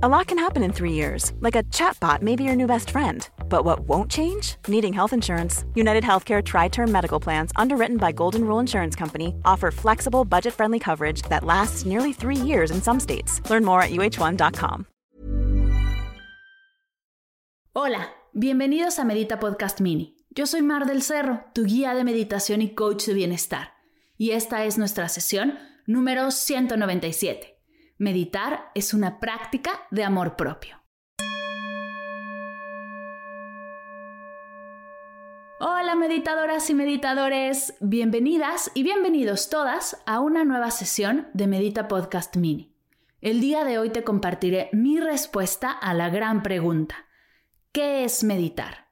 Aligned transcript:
A 0.00 0.08
lot 0.08 0.28
can 0.28 0.38
happen 0.38 0.62
in 0.62 0.72
three 0.72 0.92
years, 0.92 1.32
like 1.40 1.56
a 1.56 1.64
chatbot 1.74 2.22
may 2.22 2.36
be 2.36 2.44
your 2.44 2.54
new 2.54 2.68
best 2.68 2.90
friend. 2.90 3.28
But 3.48 3.64
what 3.64 3.80
won't 3.80 4.08
change? 4.08 4.54
Needing 4.68 4.92
health 4.92 5.12
insurance. 5.12 5.64
United 5.74 6.04
Healthcare 6.04 6.40
Tri 6.40 6.68
Term 6.68 6.92
Medical 6.92 7.18
Plans, 7.18 7.50
underwritten 7.56 7.96
by 7.96 8.12
Golden 8.12 8.44
Rule 8.44 8.60
Insurance 8.60 8.94
Company, 8.94 9.34
offer 9.44 9.72
flexible, 9.72 10.24
budget 10.24 10.54
friendly 10.54 10.78
coverage 10.78 11.22
that 11.22 11.42
lasts 11.42 11.84
nearly 11.84 12.12
three 12.12 12.36
years 12.36 12.70
in 12.70 12.80
some 12.80 13.00
states. 13.00 13.40
Learn 13.50 13.64
more 13.64 13.82
at 13.82 13.90
uh1.com. 13.90 14.86
Hola, 17.74 18.08
bienvenidos 18.32 19.00
a 19.00 19.04
Medita 19.04 19.40
Podcast 19.40 19.80
Mini. 19.80 20.14
Yo 20.30 20.46
soy 20.46 20.62
Mar 20.62 20.86
del 20.86 21.02
Cerro, 21.02 21.40
tu 21.54 21.64
guía 21.64 21.94
de 21.96 22.04
meditación 22.04 22.62
y 22.62 22.68
coach 22.76 23.06
de 23.06 23.14
bienestar. 23.14 23.72
Y 24.16 24.30
esta 24.30 24.64
es 24.64 24.78
nuestra 24.78 25.08
sesión 25.08 25.58
número 25.86 26.30
197. 26.30 27.57
Meditar 28.00 28.70
es 28.76 28.94
una 28.94 29.18
práctica 29.18 29.72
de 29.90 30.04
amor 30.04 30.36
propio. 30.36 30.80
Hola 35.58 35.96
meditadoras 35.96 36.70
y 36.70 36.74
meditadores, 36.74 37.74
bienvenidas 37.80 38.70
y 38.74 38.84
bienvenidos 38.84 39.50
todas 39.50 40.00
a 40.06 40.20
una 40.20 40.44
nueva 40.44 40.70
sesión 40.70 41.26
de 41.34 41.48
Medita 41.48 41.88
Podcast 41.88 42.36
Mini. 42.36 42.72
El 43.20 43.40
día 43.40 43.64
de 43.64 43.80
hoy 43.80 43.90
te 43.90 44.04
compartiré 44.04 44.70
mi 44.72 45.00
respuesta 45.00 45.72
a 45.72 45.92
la 45.92 46.08
gran 46.08 46.44
pregunta, 46.44 47.08
¿qué 47.72 48.04
es 48.04 48.22
meditar? 48.22 48.87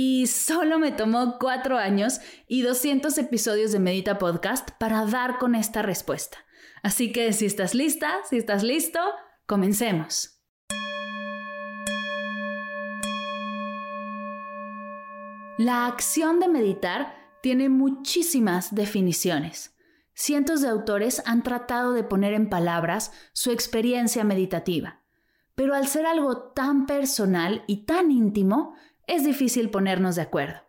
Y 0.00 0.28
solo 0.28 0.78
me 0.78 0.92
tomó 0.92 1.38
cuatro 1.40 1.76
años 1.76 2.20
y 2.46 2.62
200 2.62 3.18
episodios 3.18 3.72
de 3.72 3.80
Medita 3.80 4.16
Podcast 4.16 4.70
para 4.78 5.04
dar 5.06 5.38
con 5.38 5.56
esta 5.56 5.82
respuesta. 5.82 6.38
Así 6.84 7.10
que 7.10 7.32
si 7.32 7.46
estás 7.46 7.74
lista, 7.74 8.18
si 8.30 8.36
estás 8.36 8.62
listo, 8.62 9.00
comencemos. 9.44 10.40
La 15.58 15.86
acción 15.86 16.38
de 16.38 16.46
meditar 16.46 17.16
tiene 17.42 17.68
muchísimas 17.68 18.72
definiciones. 18.72 19.74
Cientos 20.14 20.60
de 20.60 20.68
autores 20.68 21.24
han 21.26 21.42
tratado 21.42 21.92
de 21.92 22.04
poner 22.04 22.34
en 22.34 22.48
palabras 22.48 23.10
su 23.32 23.50
experiencia 23.50 24.22
meditativa, 24.22 25.02
pero 25.56 25.74
al 25.74 25.88
ser 25.88 26.06
algo 26.06 26.52
tan 26.52 26.86
personal 26.86 27.64
y 27.66 27.84
tan 27.84 28.12
íntimo, 28.12 28.76
es 29.08 29.24
difícil 29.24 29.70
ponernos 29.70 30.14
de 30.14 30.22
acuerdo. 30.22 30.60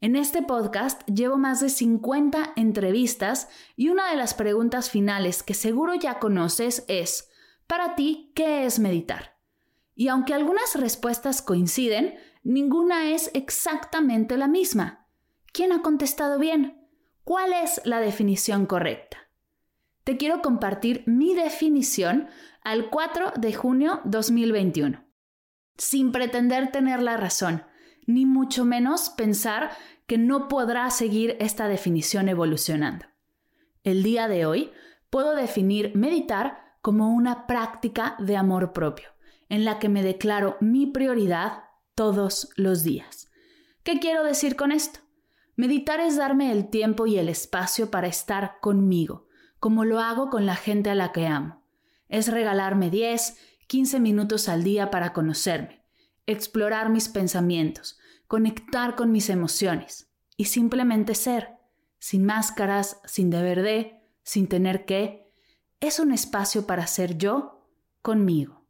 En 0.00 0.16
este 0.16 0.42
podcast 0.42 1.08
llevo 1.08 1.38
más 1.38 1.60
de 1.60 1.68
50 1.68 2.54
entrevistas 2.56 3.48
y 3.76 3.88
una 3.88 4.10
de 4.10 4.16
las 4.16 4.34
preguntas 4.34 4.90
finales 4.90 5.44
que 5.44 5.54
seguro 5.54 5.94
ya 5.94 6.18
conoces 6.18 6.84
es, 6.88 7.30
para 7.68 7.94
ti, 7.94 8.32
¿qué 8.34 8.66
es 8.66 8.80
meditar? 8.80 9.38
Y 9.94 10.08
aunque 10.08 10.34
algunas 10.34 10.74
respuestas 10.74 11.40
coinciden, 11.40 12.14
ninguna 12.42 13.12
es 13.12 13.30
exactamente 13.34 14.36
la 14.36 14.48
misma. 14.48 15.06
¿Quién 15.52 15.70
ha 15.70 15.82
contestado 15.82 16.38
bien? 16.40 16.88
¿Cuál 17.22 17.52
es 17.52 17.80
la 17.84 18.00
definición 18.00 18.66
correcta? 18.66 19.18
Te 20.02 20.16
quiero 20.16 20.42
compartir 20.42 21.04
mi 21.06 21.34
definición 21.34 22.28
al 22.64 22.90
4 22.90 23.34
de 23.36 23.52
junio 23.52 24.00
2021, 24.04 25.04
sin 25.76 26.12
pretender 26.12 26.70
tener 26.70 27.02
la 27.02 27.16
razón, 27.16 27.64
ni 28.06 28.26
mucho 28.26 28.64
menos 28.64 29.10
pensar 29.10 29.70
que 30.06 30.18
no 30.18 30.48
podrá 30.48 30.90
seguir 30.90 31.36
esta 31.40 31.68
definición 31.68 32.28
evolucionando. 32.28 33.06
El 33.84 34.02
día 34.02 34.28
de 34.28 34.46
hoy 34.46 34.72
puedo 35.10 35.34
definir 35.34 35.92
meditar 35.96 36.76
como 36.82 37.10
una 37.14 37.46
práctica 37.46 38.16
de 38.18 38.36
amor 38.36 38.72
propio, 38.72 39.08
en 39.48 39.64
la 39.64 39.78
que 39.78 39.88
me 39.88 40.02
declaro 40.02 40.56
mi 40.60 40.86
prioridad 40.86 41.64
todos 41.94 42.50
los 42.56 42.82
días. 42.82 43.30
¿Qué 43.82 44.00
quiero 44.00 44.24
decir 44.24 44.56
con 44.56 44.72
esto? 44.72 45.00
Meditar 45.56 46.00
es 46.00 46.16
darme 46.16 46.50
el 46.50 46.70
tiempo 46.70 47.06
y 47.06 47.18
el 47.18 47.28
espacio 47.28 47.90
para 47.90 48.06
estar 48.06 48.58
conmigo, 48.60 49.26
como 49.60 49.84
lo 49.84 50.00
hago 50.00 50.30
con 50.30 50.46
la 50.46 50.56
gente 50.56 50.90
a 50.90 50.94
la 50.94 51.12
que 51.12 51.26
amo. 51.26 51.62
Es 52.08 52.28
regalarme 52.28 52.90
10, 52.90 53.36
15 53.66 54.00
minutos 54.00 54.48
al 54.48 54.64
día 54.64 54.90
para 54.90 55.12
conocerme, 55.12 55.84
explorar 56.26 56.90
mis 56.90 57.08
pensamientos, 57.08 57.98
conectar 58.26 58.94
con 58.94 59.12
mis 59.12 59.28
emociones 59.28 60.10
y 60.36 60.46
simplemente 60.46 61.14
ser, 61.14 61.50
sin 61.98 62.24
máscaras, 62.24 63.00
sin 63.04 63.30
deber 63.30 63.62
de, 63.62 64.00
sin 64.22 64.48
tener 64.48 64.84
que. 64.84 65.30
Es 65.80 65.98
un 65.98 66.12
espacio 66.12 66.66
para 66.66 66.86
ser 66.86 67.18
yo 67.18 67.68
conmigo. 68.02 68.66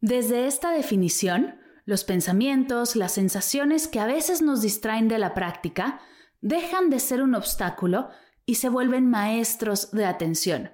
Desde 0.00 0.46
esta 0.46 0.70
definición, 0.70 1.58
los 1.84 2.04
pensamientos, 2.04 2.96
las 2.96 3.12
sensaciones 3.12 3.88
que 3.88 4.00
a 4.00 4.06
veces 4.06 4.42
nos 4.42 4.62
distraen 4.62 5.08
de 5.08 5.18
la 5.18 5.34
práctica, 5.34 6.00
dejan 6.40 6.90
de 6.90 6.98
ser 6.98 7.22
un 7.22 7.34
obstáculo 7.34 8.10
y 8.44 8.56
se 8.56 8.68
vuelven 8.68 9.08
maestros 9.08 9.90
de 9.92 10.04
atención. 10.04 10.70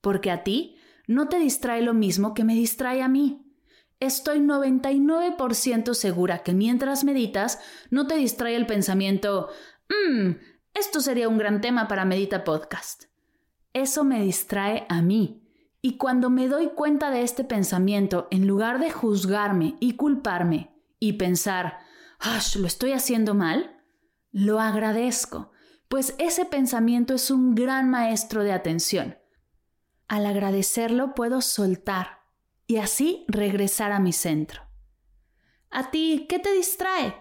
Porque 0.00 0.30
a 0.30 0.44
ti 0.44 0.73
no 1.06 1.28
te 1.28 1.38
distrae 1.38 1.82
lo 1.82 1.94
mismo 1.94 2.34
que 2.34 2.44
me 2.44 2.54
distrae 2.54 3.02
a 3.02 3.08
mí. 3.08 3.44
Estoy 4.00 4.40
99% 4.40 5.94
segura 5.94 6.42
que 6.42 6.52
mientras 6.52 7.04
meditas 7.04 7.60
no 7.90 8.06
te 8.06 8.16
distrae 8.16 8.56
el 8.56 8.66
pensamiento, 8.66 9.48
mmm, 9.88 10.32
esto 10.74 11.00
sería 11.00 11.28
un 11.28 11.38
gran 11.38 11.60
tema 11.60 11.86
para 11.86 12.04
Medita 12.04 12.44
Podcast. 12.44 13.04
Eso 13.72 14.04
me 14.04 14.22
distrae 14.22 14.86
a 14.88 15.02
mí. 15.02 15.48
Y 15.80 15.96
cuando 15.98 16.30
me 16.30 16.48
doy 16.48 16.70
cuenta 16.74 17.10
de 17.10 17.22
este 17.22 17.44
pensamiento, 17.44 18.28
en 18.30 18.46
lugar 18.46 18.80
de 18.80 18.90
juzgarme 18.90 19.76
y 19.80 19.96
culparme 19.96 20.74
y 20.98 21.14
pensar, 21.14 21.78
¡Ash, 22.18 22.56
lo 22.56 22.66
estoy 22.66 22.92
haciendo 22.92 23.34
mal! 23.34 23.82
Lo 24.32 24.60
agradezco, 24.60 25.52
pues 25.88 26.14
ese 26.18 26.44
pensamiento 26.44 27.14
es 27.14 27.30
un 27.30 27.54
gran 27.54 27.88
maestro 27.88 28.42
de 28.42 28.52
atención. 28.52 29.16
Al 30.06 30.26
agradecerlo 30.26 31.14
puedo 31.14 31.40
soltar 31.40 32.20
y 32.66 32.76
así 32.76 33.24
regresar 33.26 33.90
a 33.90 34.00
mi 34.00 34.12
centro. 34.12 34.62
¿A 35.70 35.90
ti 35.90 36.26
qué 36.28 36.38
te 36.38 36.52
distrae? 36.52 37.14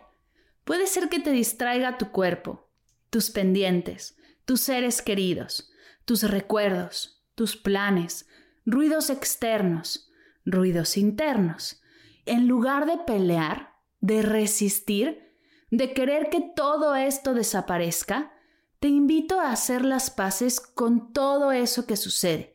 Puede 0.65 0.87
ser 0.87 1.09
que 1.09 1.19
te 1.19 1.31
distraiga 1.31 1.97
tu 1.97 2.11
cuerpo, 2.11 2.69
tus 3.09 3.29
pendientes, 3.29 4.17
tus 4.45 4.61
seres 4.61 5.01
queridos, 5.01 5.71
tus 6.05 6.23
recuerdos, 6.23 7.23
tus 7.35 7.55
planes, 7.55 8.27
ruidos 8.65 9.09
externos, 9.09 10.11
ruidos 10.45 10.97
internos. 10.97 11.81
En 12.25 12.47
lugar 12.47 12.85
de 12.85 12.97
pelear, 12.97 13.75
de 14.01 14.21
resistir, 14.21 15.35
de 15.71 15.93
querer 15.93 16.29
que 16.29 16.41
todo 16.55 16.95
esto 16.95 17.33
desaparezca, 17.33 18.33
te 18.79 18.89
invito 18.89 19.39
a 19.39 19.51
hacer 19.51 19.85
las 19.85 20.11
paces 20.11 20.59
con 20.59 21.13
todo 21.13 21.53
eso 21.53 21.87
que 21.87 21.95
sucede 21.95 22.53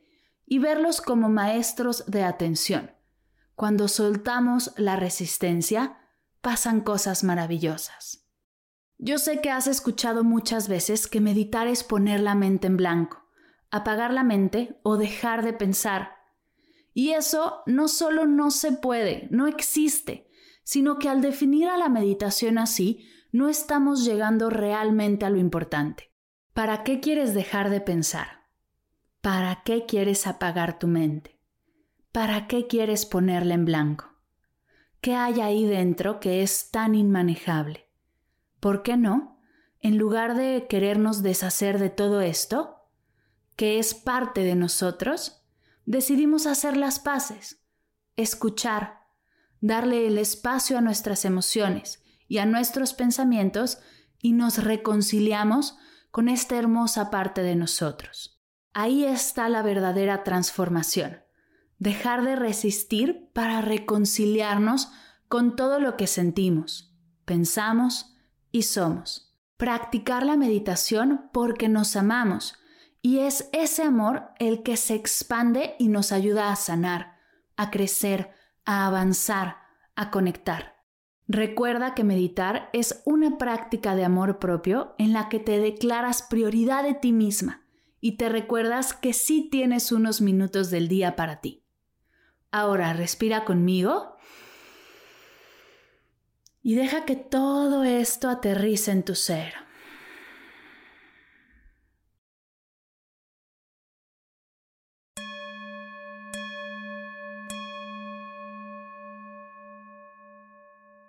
y 0.50 0.58
verlos 0.58 1.02
como 1.02 1.28
maestros 1.28 2.04
de 2.06 2.24
atención. 2.24 2.90
Cuando 3.54 3.86
soltamos 3.86 4.72
la 4.78 4.96
resistencia, 4.96 5.98
pasan 6.40 6.80
cosas 6.80 7.22
maravillosas. 7.22 8.26
Yo 8.96 9.18
sé 9.18 9.42
que 9.42 9.50
has 9.50 9.66
escuchado 9.66 10.24
muchas 10.24 10.66
veces 10.68 11.06
que 11.06 11.20
meditar 11.20 11.68
es 11.68 11.84
poner 11.84 12.20
la 12.20 12.34
mente 12.34 12.66
en 12.66 12.78
blanco, 12.78 13.22
apagar 13.70 14.12
la 14.12 14.24
mente 14.24 14.80
o 14.82 14.96
dejar 14.96 15.44
de 15.44 15.52
pensar. 15.52 16.12
Y 16.94 17.10
eso 17.10 17.62
no 17.66 17.86
solo 17.86 18.26
no 18.26 18.50
se 18.50 18.72
puede, 18.72 19.28
no 19.30 19.46
existe, 19.46 20.30
sino 20.64 20.98
que 20.98 21.10
al 21.10 21.20
definir 21.20 21.68
a 21.68 21.76
la 21.76 21.90
meditación 21.90 22.56
así, 22.56 23.06
no 23.32 23.50
estamos 23.50 24.04
llegando 24.04 24.48
realmente 24.48 25.26
a 25.26 25.30
lo 25.30 25.36
importante. 25.36 26.10
¿Para 26.54 26.84
qué 26.84 27.00
quieres 27.00 27.34
dejar 27.34 27.68
de 27.68 27.82
pensar? 27.82 28.37
¿Para 29.20 29.62
qué 29.64 29.84
quieres 29.84 30.28
apagar 30.28 30.78
tu 30.78 30.86
mente? 30.86 31.40
¿Para 32.12 32.46
qué 32.46 32.68
quieres 32.68 33.04
ponerla 33.04 33.54
en 33.54 33.64
blanco? 33.64 34.14
¿Qué 35.00 35.16
hay 35.16 35.40
ahí 35.40 35.66
dentro 35.66 36.20
que 36.20 36.44
es 36.44 36.70
tan 36.70 36.94
inmanejable? 36.94 37.90
¿Por 38.60 38.84
qué 38.84 38.96
no? 38.96 39.40
En 39.80 39.98
lugar 39.98 40.36
de 40.36 40.66
querernos 40.68 41.24
deshacer 41.24 41.80
de 41.80 41.90
todo 41.90 42.20
esto, 42.20 42.76
que 43.56 43.80
es 43.80 43.92
parte 43.92 44.44
de 44.44 44.54
nosotros, 44.54 45.44
decidimos 45.84 46.46
hacer 46.46 46.76
las 46.76 47.00
paces, 47.00 47.60
escuchar, 48.14 49.00
darle 49.60 50.06
el 50.06 50.18
espacio 50.18 50.78
a 50.78 50.80
nuestras 50.80 51.24
emociones 51.24 52.04
y 52.28 52.38
a 52.38 52.46
nuestros 52.46 52.94
pensamientos 52.94 53.80
y 54.22 54.32
nos 54.32 54.62
reconciliamos 54.62 55.76
con 56.12 56.28
esta 56.28 56.56
hermosa 56.56 57.10
parte 57.10 57.42
de 57.42 57.56
nosotros. 57.56 58.37
Ahí 58.74 59.04
está 59.04 59.48
la 59.48 59.62
verdadera 59.62 60.24
transformación. 60.24 61.18
Dejar 61.78 62.24
de 62.24 62.36
resistir 62.36 63.28
para 63.32 63.60
reconciliarnos 63.60 64.90
con 65.28 65.56
todo 65.56 65.78
lo 65.80 65.96
que 65.96 66.06
sentimos, 66.06 66.94
pensamos 67.24 68.16
y 68.50 68.62
somos. 68.62 69.36
Practicar 69.56 70.24
la 70.24 70.36
meditación 70.36 71.28
porque 71.32 71.68
nos 71.68 71.96
amamos 71.96 72.56
y 73.02 73.20
es 73.20 73.48
ese 73.52 73.82
amor 73.82 74.30
el 74.38 74.62
que 74.62 74.76
se 74.76 74.94
expande 74.94 75.74
y 75.78 75.88
nos 75.88 76.12
ayuda 76.12 76.50
a 76.50 76.56
sanar, 76.56 77.16
a 77.56 77.70
crecer, 77.70 78.30
a 78.64 78.86
avanzar, 78.86 79.56
a 79.96 80.10
conectar. 80.10 80.76
Recuerda 81.26 81.94
que 81.94 82.04
meditar 82.04 82.70
es 82.72 83.02
una 83.04 83.38
práctica 83.38 83.94
de 83.94 84.04
amor 84.04 84.38
propio 84.38 84.94
en 84.98 85.12
la 85.12 85.28
que 85.28 85.38
te 85.40 85.58
declaras 85.58 86.22
prioridad 86.22 86.82
de 86.82 86.94
ti 86.94 87.12
misma 87.12 87.67
y 88.00 88.16
te 88.16 88.28
recuerdas 88.28 88.94
que 88.94 89.12
sí 89.12 89.48
tienes 89.50 89.92
unos 89.92 90.20
minutos 90.20 90.70
del 90.70 90.88
día 90.88 91.16
para 91.16 91.40
ti. 91.40 91.64
Ahora 92.50 92.92
respira 92.92 93.44
conmigo 93.44 94.16
y 96.62 96.74
deja 96.74 97.04
que 97.04 97.16
todo 97.16 97.84
esto 97.84 98.28
aterrice 98.28 98.90
en 98.92 99.02
tu 99.02 99.14
ser. 99.14 99.54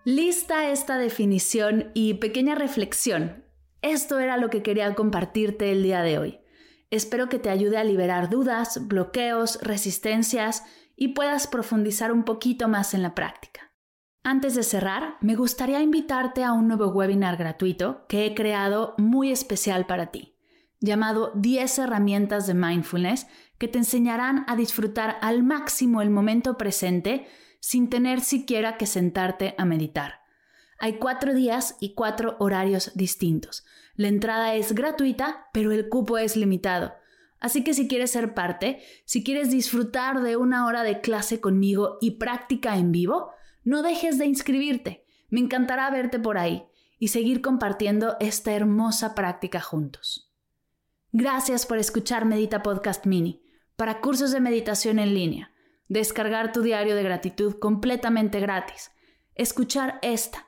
Lista 0.06 0.72
esta 0.72 0.98
definición 0.98 1.92
y 1.94 2.16
pequeña 2.16 2.56
reflexión. 2.56 3.46
Esto 3.84 4.20
era 4.20 4.38
lo 4.38 4.50
que 4.50 4.64
quería 4.64 4.96
compartirte 4.96 5.72
el 5.72 5.84
día 5.84 6.02
de 6.02 6.18
hoy. 6.18 6.40
Espero 6.92 7.30
que 7.30 7.40
te 7.40 7.50
ayude 7.50 7.78
a 7.78 7.84
liberar 7.84 8.30
dudas, 8.30 8.88
bloqueos, 8.88 9.60
resistencias 9.62 10.64
y 10.96 11.10
puedas 11.10 11.48
profundizar 11.48 12.12
un 12.12 12.24
poquito 12.24 12.68
más 12.68 12.94
en 12.94 13.04
la 13.04 13.16
práctica. 13.16 13.72
Antes 14.24 14.56
de 14.56 14.64
cerrar, 14.64 15.16
me 15.22 15.36
gustaría 15.36 15.82
invitarte 15.82 16.44
a 16.44 16.52
un 16.52 16.68
nuevo 16.68 16.88
webinar 16.88 17.38
gratuito 17.38 18.06
que 18.08 18.26
he 18.26 18.36
creado 18.36 18.96
muy 18.98 19.32
especial 19.32 19.86
para 19.86 20.08
ti, 20.08 20.36
llamado 20.82 21.32
10 21.36 21.80
herramientas 21.80 22.46
de 22.46 22.54
mindfulness 22.54 23.28
que 23.58 23.68
te 23.68 23.78
enseñarán 23.78 24.44
a 24.48 24.56
disfrutar 24.56 25.18
al 25.22 25.44
máximo 25.44 26.02
el 26.02 26.10
momento 26.10 26.58
presente 26.58 27.28
sin 27.62 27.90
tener 27.90 28.22
siquiera 28.22 28.78
que 28.78 28.86
sentarte 28.86 29.56
a 29.58 29.66
meditar. 29.66 30.19
Hay 30.80 30.98
cuatro 30.98 31.34
días 31.34 31.76
y 31.80 31.94
cuatro 31.94 32.38
horarios 32.40 32.92
distintos. 32.96 33.66
La 33.96 34.08
entrada 34.08 34.56
es 34.56 34.74
gratuita, 34.74 35.48
pero 35.54 35.72
el 35.72 35.90
cupo 35.90 36.18
es 36.18 36.36
limitado. 36.36 36.94
Así 37.40 37.64
que 37.64 37.74
si 37.74 37.88
quieres 37.88 38.12
ser 38.12 38.34
parte, 38.34 38.82
si 39.06 39.24
quieres 39.24 39.52
disfrutar 39.52 40.22
de 40.22 40.38
una 40.38 40.66
hora 40.66 40.84
de 40.84 41.02
clase 41.02 41.40
conmigo 41.40 41.98
y 42.02 42.12
práctica 42.12 42.78
en 42.78 42.92
vivo, 42.92 43.32
no 43.64 43.82
dejes 43.84 44.18
de 44.18 44.26
inscribirte. 44.26 45.06
Me 45.30 45.40
encantará 45.40 45.90
verte 45.92 46.20
por 46.20 46.38
ahí 46.38 46.66
y 46.98 47.10
seguir 47.10 47.42
compartiendo 47.42 48.18
esta 48.20 48.54
hermosa 48.54 49.16
práctica 49.16 49.62
juntos. 49.62 50.34
Gracias 51.12 51.66
por 51.66 51.78
escuchar 51.78 52.26
Medita 52.26 52.64
Podcast 52.64 53.06
Mini 53.06 53.44
para 53.76 54.02
cursos 54.02 54.32
de 54.32 54.40
meditación 54.40 55.00
en 55.00 55.14
línea 55.14 55.52
descargar 55.90 56.54
tu 56.54 56.62
diario 56.62 56.96
de 56.96 57.04
gratitud 57.04 57.56
completamente 57.60 58.40
gratis, 58.40 58.92
escuchar 59.36 60.00
esta 60.02 60.48